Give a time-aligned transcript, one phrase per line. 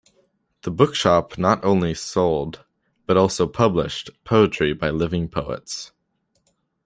[0.63, 2.65] The Bookshop not only sold,
[3.05, 5.91] but also published, poetry by living poets.